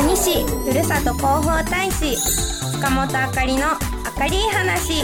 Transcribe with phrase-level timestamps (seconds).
[0.00, 2.16] 蟹市ふるさと広報大使
[2.72, 3.76] 塚本あかりのあ
[4.16, 5.02] かりい話。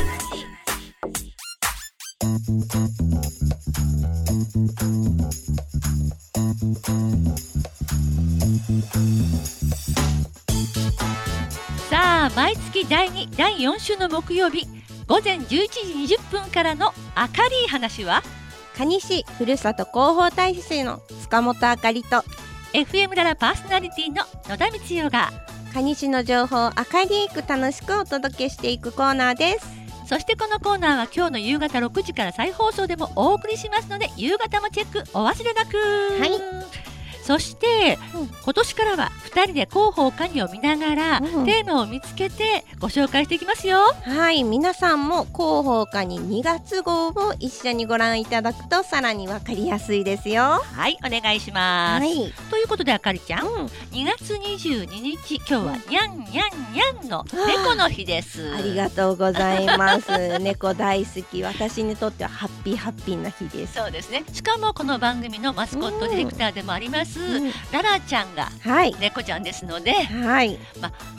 [11.91, 14.67] さあ毎月第2第4週の木曜日
[15.09, 18.23] 午前11時20分からの明るい話は？
[18.77, 22.23] 蟹市ふるさと広報大使の塚本あかりと
[22.75, 25.31] FM ララパーソナリティの野田光代が
[25.73, 29.69] 蟹市の情報を明るく楽しくお届けしていくコーナーです。
[30.07, 35.05] そしてこのコーナーは今日の夕方6時から再放送でもお送りしますので夕方もチェック。
[35.17, 35.77] お忘れなく。
[36.19, 36.94] はい
[37.25, 38.27] そして、うん。
[38.45, 41.47] 今年からは2人で広報カニを見ながら、うん。
[41.47, 43.79] テーマを見つけてご紹介していきますよ。
[44.03, 44.45] はい。
[44.45, 45.35] 皆さんも広
[45.65, 50.43] 報課に2月号を一緒にご覧いただくとさらにわかりやすいですよ。
[50.43, 50.99] はい。
[51.05, 53.47] お願いします、はい、ということであかりちゃん。
[53.47, 58.55] うん、2月22日今日はにゃんにゃんにゃんの猫の日です。
[58.55, 60.39] ありがとうございます。
[60.41, 61.43] 猫大好き。
[61.43, 63.75] 私にとってはハッピーハッピーな日です。
[63.75, 64.25] そうですね。
[64.33, 67.53] しかもこの番組のマスコットディレクターでもあります、うん。
[67.73, 68.95] ララちゃんがはい。
[69.01, 70.59] 猫ちゃんですのではい。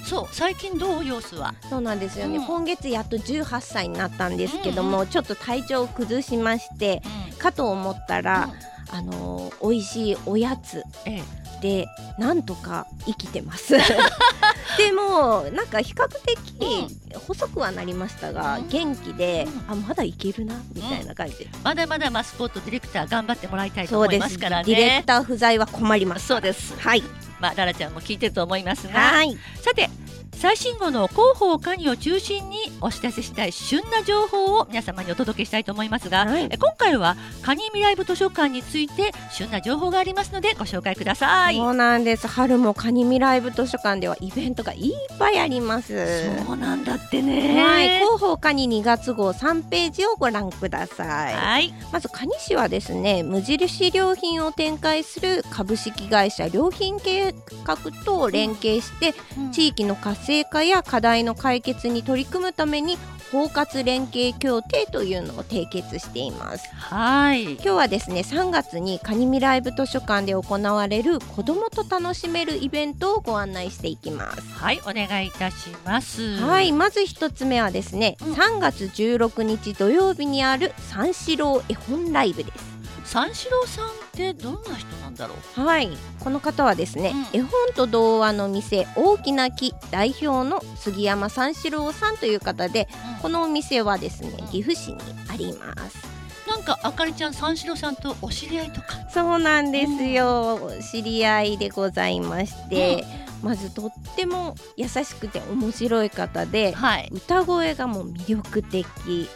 [0.05, 1.55] そう最近どう様子は？
[1.69, 2.45] そうなんですよね、うん。
[2.45, 7.01] 今月やっと18歳になったんですけども、ちょっと体調を崩しまして
[7.39, 8.49] かと思ったら、
[8.91, 10.83] あのー美味しいおやつ。
[11.05, 11.87] ええで
[12.19, 13.73] なんとか生きてます。
[14.77, 18.67] でもなんか比較的細くはなりましたが、うん。
[18.67, 21.37] 元気で、うあまだいけるなみたいな感じ。
[21.37, 24.17] で、まだまだマスコットディレクター頑張ってもらいたいと思そうです。
[24.17, 26.27] いますからディレねクター不在は困ります。
[26.27, 26.75] そうです。
[26.77, 27.03] はい。
[27.39, 28.93] まあララちゃんも聞いてると思いますが。
[28.99, 29.35] はい。
[29.61, 29.89] さて
[30.35, 41.55] 最新号の広報カニを中心にお知らせしたい旬な情報を皆様にお届けしたいと思いますが、はいえ今回はカニ未来部図書館について旬な情報がありますのでご紹介ください。
[41.55, 47.61] そうなんです春もカニ未来部図書館ではイベントがいっぱいありますそうなんだってね。
[47.61, 51.33] はい、広報カニ2月号3ページをご覧ください。
[51.33, 51.73] はい。
[51.91, 57.33] まずカニ市はですね、無印良品を展開する株式会社良品計
[57.63, 59.13] 画と連携して、
[59.51, 62.97] 地域の活性化や課題の解決に取り組むために
[63.31, 66.67] 包括連携協定というのを締結しています。
[66.73, 67.53] はい。
[67.53, 74.41] 今日はですね3月にカニ未来部図書館で行われる子どもと楽しめるイベントをご案内していきます。
[74.53, 76.37] はい、お願いいたします。
[76.37, 82.74] はい、まず一つ目はですね、うん3月16日土曜日にある三四郎絵本ライブです。
[83.05, 85.61] 三四郎さんってどんな人なんだろう？
[85.61, 85.89] はい、
[86.19, 87.39] この方はですね、うん。
[87.39, 92.87] 絵本と童話の店大きな木代表の杉山三四郎さんという方で、
[93.21, 94.99] このお店はですね岐阜市に
[95.29, 96.05] あります。
[96.47, 98.87] なんかあかりちゃん三四郎さんとお知り合いとか？
[99.09, 103.03] そうなんですよ、知り合いでございまして、
[103.45, 107.11] まずとっても優しくて面白い方ではい。
[107.13, 109.29] 歌声がもう魅力的。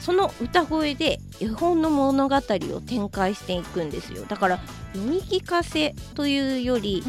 [0.00, 4.26] その歌声で絵本の物語を展開していくんですよ。
[4.26, 4.60] だから
[4.92, 7.02] 読み聞かせというより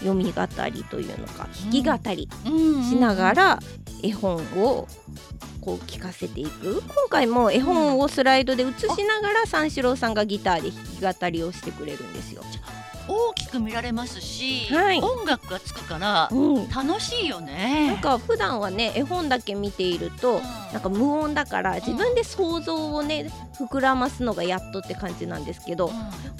[0.00, 3.60] 読み語りというのか弾き語りうんしながら
[4.02, 4.88] 絵本を
[5.60, 6.82] こう聞かせていく。
[6.82, 12.42] 今回も絵本をスライドで映しながら三四郎さんがギターで弾き語りをしてくれるんですよ。
[13.08, 17.88] 大きく見られますし、はい音楽がつくからうん、楽しいよね。
[17.88, 20.40] なんか普段はね絵本だけ見ていると
[20.72, 25.90] なんか無音だから自分で想像をね膨らますのがやっとって感じなんですけど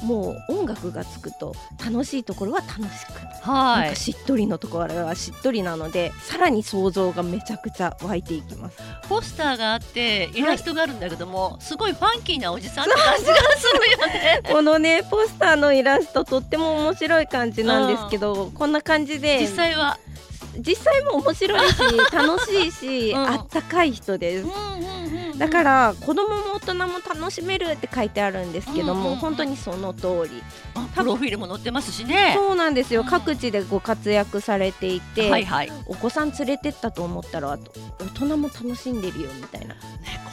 [0.02, 1.54] もう音楽がつくと
[1.84, 3.12] 楽しいところは楽しく、
[3.48, 3.94] はいなんか。
[3.94, 8.78] しっとりのところはしっとりなのでさらに想像がめちゃくちゃ湧いていきます。
[9.08, 14.40] ポスターがあってイラストがあるんだけども、すごいファンキーなおじさんって感じがするよね。
[14.50, 19.98] このねポスターのイラストとっても面白い感じなんですけど、こんな感じで実際は。
[20.58, 21.78] 実際も面白いし
[22.12, 24.46] 楽しいし、うんあったかい人です。
[25.38, 29.16] だから子供も大人も楽しめるって書いてあるんですけども、うんうんうん。
[29.16, 30.42] 本当にその通り。
[30.74, 32.34] あプロフィールも載ってますしね。
[32.36, 33.06] そうなんですよ、うん。
[33.06, 35.70] 各地でご活躍されていて、はいはい。
[35.70, 37.58] ね、お子さん連れてったと思ったら
[37.98, 39.74] 大人も楽しんでるよみたいな。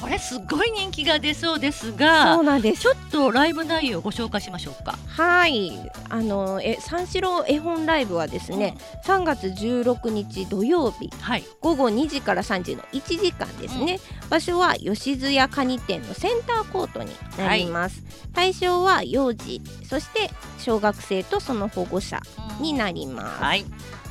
[0.01, 2.81] これすごい人気が出そうですそがう、なんです。
[2.81, 4.97] ちょっとライブ内容をご紹介しましょうか。
[5.07, 5.71] はい。
[6.09, 11.43] あのえ三四郎絵本ライブはですね、3月16日土曜日はい。
[11.59, 13.99] 午後2時から3時の1時間ですね、
[14.29, 18.03] 場所は吉津屋カニ店のセンターコートになります、
[18.33, 20.29] 対象は幼児そして
[20.59, 22.19] 小学生とその保護者
[22.59, 23.65] になります、はい。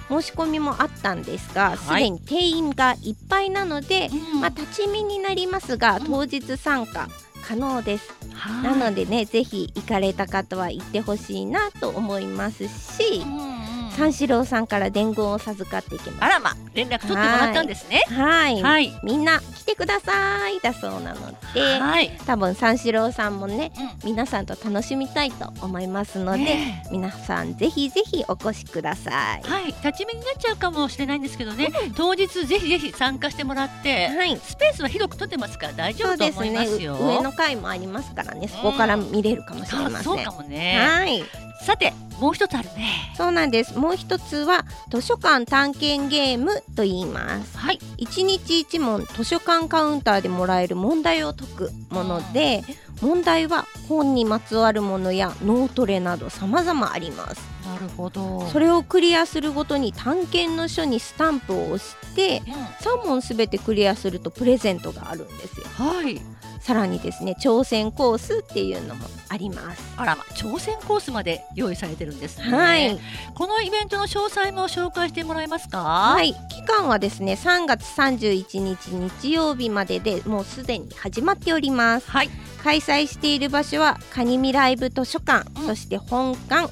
[0.08, 2.02] 申し込みもあったんですがすはい。
[2.04, 4.40] でに定員がいっぱいなので、うん。
[4.40, 6.04] まあ、立ち見になりますがうん。
[6.06, 7.08] 当日参加
[7.46, 8.78] 可能です、はい。
[8.78, 13.59] なのでねぜひ行かれた方は行ってほしいなと思いますし、うん
[13.96, 18.02] 三四郎さんから伝言を授かっていきまあらま連絡取ってもらったんですね。
[18.06, 18.92] すはい、はい。
[19.02, 20.60] みんな来てください。
[20.60, 23.72] だそうなのではい、多分三四郎さんもね
[24.02, 26.88] う皆さんと楽しみたいと思いますので、んねえ。
[26.90, 29.42] 皆さんぜひぜひお越しください。
[29.42, 36.30] はい、立ち見になっちゃうかもしれないんですけどね、当日ぜひぜひ参加してもらって、はい、スペースは広く取ってますから大丈夫と。
[36.30, 36.94] 思いますよ。
[36.94, 39.96] う上の階もありますからね、そこから見れるかもしれません。
[39.98, 40.78] あそうかもね。
[40.78, 41.24] はい、
[41.64, 43.12] さてもう一つあるね。
[43.16, 43.78] そうなんです。
[43.78, 47.56] もう一つは図書館探検ゲームと言います。
[47.56, 52.62] はい、一日一問図書館カウンターでもらえる問題を解くもので、
[53.00, 57.40] 問題は本にまつわるものや脳トレなど様々あります。
[57.66, 58.46] なるほど。
[58.48, 62.42] それをクリアするごとに探検の書にスタンプを押して
[62.80, 66.20] 3問すべてクリアするとプレゼントがあるんですようん、はい。
[66.60, 69.82] さらにですね挑戦コースっていうのもあります。
[69.96, 72.44] あらま挑戦コースまで用意されてるんですね。
[72.56, 73.00] はい、
[73.34, 75.78] このイベントの詳細も紹介してもらえますか？
[75.78, 82.10] はい、期間はですね3月31日日曜日まででもうすでに始まっております。
[82.10, 82.30] はい。
[82.62, 85.66] 開催している場所はカニミライブ図書館、うん。
[85.66, 86.70] そして本館、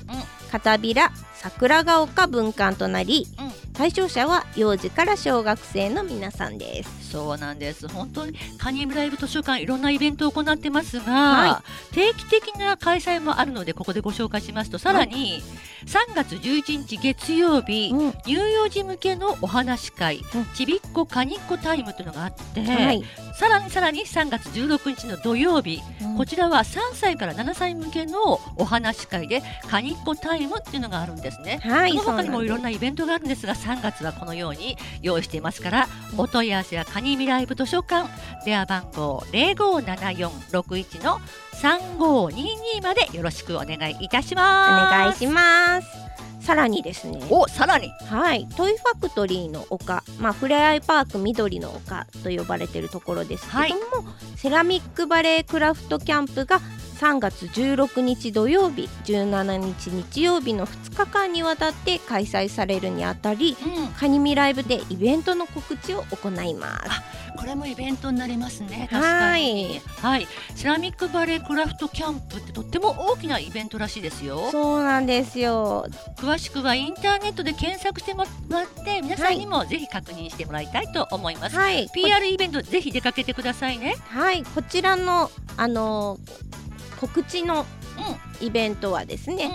[0.52, 3.47] 片平桜ヶ丘分館となりうん
[3.78, 7.10] 対象者は幼児から小学生の皆さんです。
[7.12, 7.86] そうなんです。
[7.86, 15.40] 本当にカニブライブ図書館いろんなイベントを行ってますが、は定期的な開催もあるのでここでご紹介しますとさらに
[15.86, 18.12] 3月11日月曜日、うん。
[18.24, 20.44] 乳幼児向けのお話会、うん。
[20.54, 23.04] ちびっこカニっこタイムというのがあって、はい、
[23.38, 25.80] さらにさらに3月16日の土曜日、
[26.16, 31.60] こちらは3歳から7歳向けのお話会でカニっこタイムっていうのがあるんですね。
[31.62, 38.08] はい、その他にもいろんななイベントがあるんですが3月はこのように用意していますからお問い合わせはカニミライブ図書館
[38.44, 41.18] 電話番号057461の
[41.54, 44.90] 3522までよろしくお願いいたしおます。
[44.92, 47.20] 願いしますさらにですね。
[47.28, 47.90] おさらに。
[48.06, 56.62] はい、トイファクトリーの丘、まあ、フレアイパーク緑の丘と呼ばれているところですけども、セラミックバレークラフトキャンプが
[57.00, 66.90] 3月16日土曜日17日日曜日の2日間にわたって開催されるにあたりうん、カニミライブでイベントの告知を行います。
[67.48, 68.76] これもイベントになりますね。
[68.76, 69.80] はい確かに。
[70.02, 70.28] はい。
[70.54, 74.50] セラミックバレークラフトキャンプってとっても大きなイベントらしいですよ。
[74.50, 75.86] そうなんですよ。
[76.18, 81.56] 詳しくはインターネットで検索してもらって皆さんにもぜひ確認してもらいたいと思います。
[81.56, 83.96] はい、PR イベントぜひ出かけてくださいね。
[84.10, 86.18] はい、こちらのあの
[87.00, 87.64] 告知の
[88.42, 89.50] イベントはですね、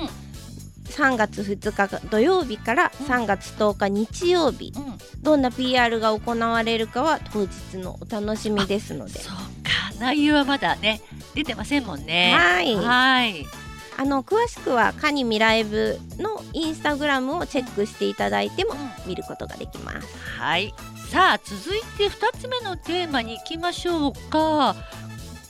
[0.93, 9.43] 3月2日土曜日からうん3月10日日曜日、うん、うん、どんな PR が行われるかは当日のお楽しみですのでそうか
[9.99, 11.01] 内容はまだね
[11.33, 12.33] 出てませんもんね。
[12.35, 13.45] はいはい。
[13.95, 20.07] あの詳しくはカニミライブのインスタグラムをチェックしていただいてもうん見ることができます。
[20.39, 20.73] はい。
[21.09, 24.75] さあ続いて2つ目のテーマに行きましょうか。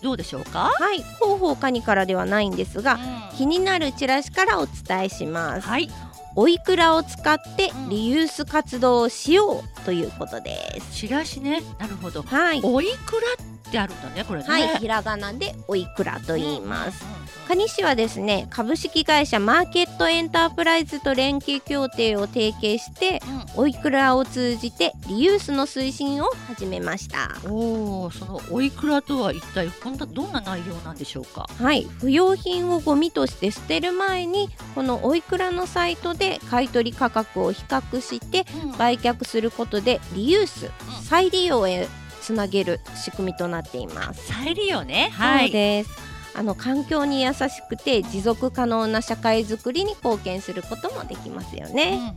[0.03, 0.71] どうでしょうか？
[0.77, 3.00] はい、広報カニからではないんですが、
[3.31, 5.67] う気になるチラシからお伝えします。
[5.67, 5.89] はい。
[6.35, 10.91] おいくらを使ってうんリユース活動をしようということです。
[10.94, 11.61] チラシね。
[11.79, 12.21] なるほど。
[12.23, 13.27] はい、おいくら
[13.69, 14.47] ってあるんだねこれね。
[14.47, 17.03] はい、ひらがなでおいくらと言います。
[17.05, 23.22] うんうんうん蟹市はですね株式会社マーケットエンタープライズと連携協定を提携して
[23.55, 27.29] おいくらを通じてリユースの推進を始めました。
[27.46, 31.48] うんおお、そのおいくらとは一体こんなどんな内容なんでしょうか？
[31.62, 31.84] はい。
[32.00, 38.46] 不用品をゴミとして捨てる前にこのおいくらのサイトで買取価格を比較して
[38.77, 40.72] 売却することでリユース
[41.03, 41.88] 再利用へ
[42.22, 44.27] つなげる仕組みとなっています。
[44.34, 45.12] 再利用ね。
[45.13, 45.51] はそうい。
[45.51, 52.13] ですあの環境に優しくて持続可能な社会づくりに貢献することもできますよね。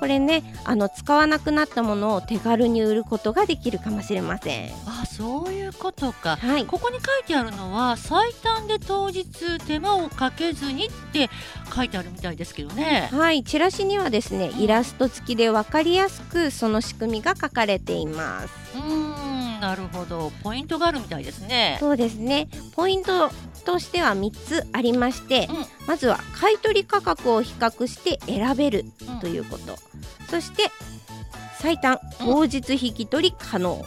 [0.00, 4.70] これねあの使わなくなったものを手軽に売ることができるかもしれません。
[4.86, 6.36] あ、そういうことか。
[6.36, 11.28] はい、ここに書いてあるのは最短で当日手間をかけずにって
[11.74, 13.10] 書いてあるみたいですけどね。
[13.12, 18.48] はい、チラシにはですねイラスト付きで分かりやすくその仕組みが書かれています。
[18.74, 19.29] うーん、
[19.60, 20.32] なるほど。
[20.42, 21.76] ポイントがあるみたいですね。
[21.80, 22.48] そうですね。
[22.74, 23.30] ポイント
[23.64, 25.86] としては3つありまして、うん。
[25.86, 29.20] まずは買取価格を比較して選べるうん。
[29.20, 29.76] ということ、
[30.28, 30.70] そして
[31.58, 32.26] 最短うん。
[32.26, 33.84] 当日引き取り可能、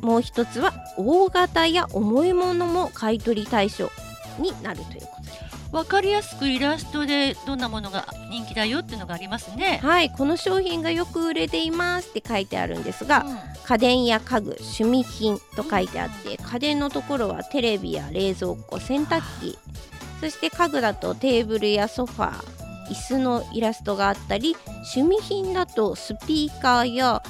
[0.00, 3.90] もう一つは大型や重いものも買い取り対象
[4.38, 5.38] になるということです。
[5.72, 9.80] わかりやすくイラストでどんなものが人気だよっていうのがありますね。
[9.82, 19.58] はい、この商品がよく売れていますって書いてあるんですが、うん家電や家具趣味品と書いてあって家電のところはテレビや冷蔵庫洗濯機。
[20.20, 24.56] そして家具だとテーブルやソファー椅子のイラストがあったり
[24.96, 27.22] 趣味品だとスピーカーや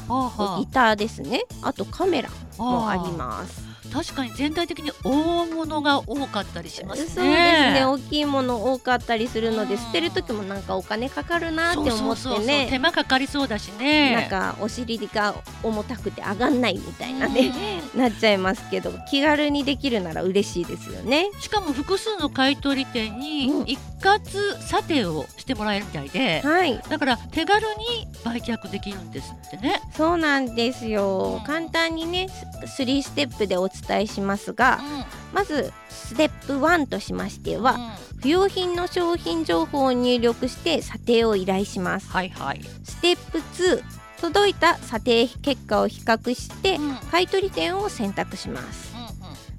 [0.61, 1.42] ギターですね。
[1.62, 7.09] あとカメラあもあります確かに全体的に大物が多かったりしますね。
[7.09, 7.85] そうですね。
[7.85, 9.80] 大きいもの多かったりするのでうん。
[9.80, 14.14] 捨てる時もなんかお金かかるなって思ってそうそうそう手ね間かかりそうだしね。
[14.14, 17.52] なんかお尻が重たくて上がんないみたいなね
[17.95, 21.30] なっちゃいますけど気軽にできるなら嬉しいですよね。
[21.40, 23.66] しかも複数の買取店にうん。
[23.66, 24.21] 一括
[24.61, 26.80] 査定をしてもらえるみたいで、はい。
[26.88, 29.80] だから手軽に売却できるんですってね。
[29.97, 32.28] そうなんですようん簡単にね
[32.66, 34.78] ス3ステップでお伝えしますが
[35.32, 37.92] うまずステップ1としましてはん。
[38.20, 42.11] 不用品の商品情報を入力して査定を依頼します。
[42.11, 42.61] はいはい。
[42.85, 43.82] ステップ2
[44.20, 46.88] 届いた査定結果を比較してうん。
[46.90, 48.88] うん買取店を選択します。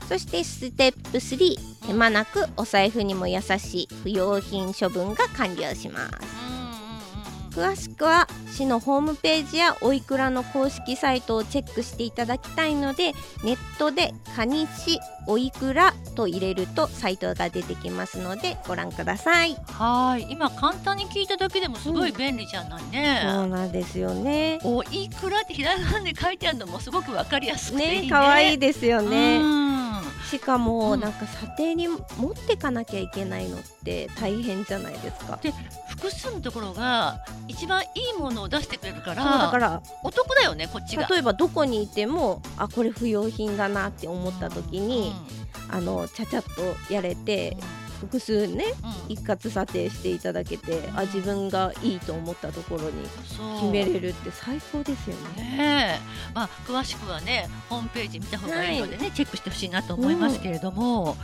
[0.09, 6.38] そしてステップ3手間なくお財布にも優しい不用品処分が完了します
[7.59, 13.11] 詳しくは市のホームページやおいくらの公式サイトをチェックしていただきたいので
[13.43, 14.97] ネットで「カニ市
[15.27, 19.57] おいくら」と入れるとサイトが出てきますのでご覧ください。
[19.65, 23.27] はい今簡単に聞いただけでもすごい便利じゃないね。
[23.29, 24.59] そうなんですよね。
[24.63, 28.01] おいくらってひらがなで書いてあるのもすごくわかりやすくていいね。
[28.03, 29.39] ね可愛いですようね。
[29.39, 29.69] ん
[30.29, 31.97] しかも、うんなんか査定に持
[32.29, 35.39] ってかなきゃいけないのって大変じゃないですか。
[35.99, 37.85] 複数のところが一番い
[38.17, 39.81] いものを出してくれるかそうだらから。
[40.03, 41.07] お得だよねこっちが。
[41.07, 45.13] 例えばどこにいてもあこれ不用品だなって思った時に、
[45.69, 47.57] あのちゃちゃっとやれて
[47.99, 48.89] 複数ねうん。
[48.89, 53.09] うん一括査定していただけてあ自分がいいと思ったところに
[53.59, 55.43] 決めれるって最高ですよね。
[55.57, 61.17] ねえ、まあ詳しくはねホームページ見た方がいいのでね、チェックしてほしいなと思いますけれども、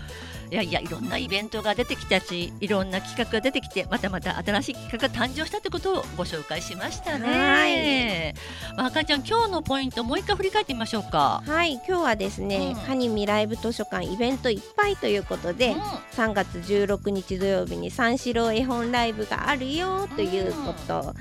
[0.51, 8.33] いやいやいろんなイベントが出てきたしいろんな企画が出てきてまたまた新しい企画が誕生したってことをご紹介しましたね。
[8.77, 11.43] まあ、あかりちゃん今日のポイントもう一回振り返ってみましょうか。
[11.45, 15.81] はい今日はですね、うニミライブ図書館イベントいっぱいということで、うん
[16.15, 21.13] 3月16日土曜日に三四郎絵本ライブがあるよということ、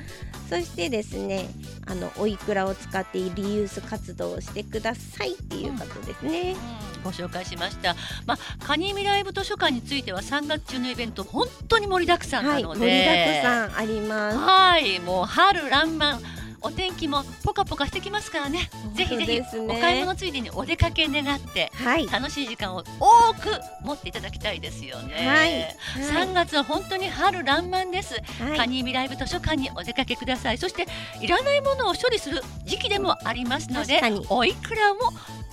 [0.54, 1.48] そしてですね
[1.86, 6.54] あのおいくらを使ってリユース活動をしてくださいっていうことですね。
[7.02, 7.94] ご紹介しました、
[8.24, 14.38] まあ、カニミライブ図書館については3月中のイベント本当に盛りだくさんは、ないので、盛りだくさんあります。
[14.38, 16.20] はいもう春らんまん
[16.64, 18.70] お天気もポカポカしてきますからね。
[18.94, 23.50] ぜひぜひお買い物ついでにお出かけ願ってはい、楽しい時間を多く
[23.82, 25.14] 持っていただきたいですよね。
[25.14, 25.76] はい。
[26.02, 28.56] 3月は本当に春らんまんです、はい。
[28.56, 30.58] カニミライブ図書館にお出かけください。
[30.58, 30.86] そして
[31.20, 35.00] いらないものを処理する時期でもありますのでおいくらも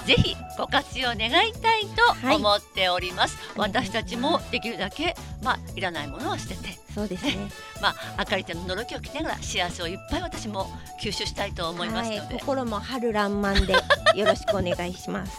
[0.06, 7.50] ぜひご活用願いたいと思っております、私たちもできるだけまあいらないものは捨ててそうですね。
[7.82, 10.70] まあ、あかりちゃんののろきを着ながら、幸せをいっぱい私も
[11.02, 12.20] 吸収したいと思いますので。
[12.20, 13.74] はい、心も春らんまんで、
[14.16, 15.32] よろしくお願いします。